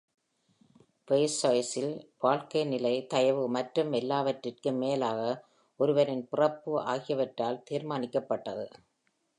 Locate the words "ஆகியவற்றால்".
6.87-7.63